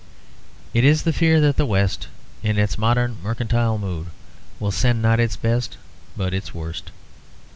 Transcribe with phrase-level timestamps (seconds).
[0.73, 2.07] It is the fear that the West,
[2.41, 4.07] in its modern mercantile mood,
[4.59, 5.77] will send not its best
[6.17, 6.89] but its worst.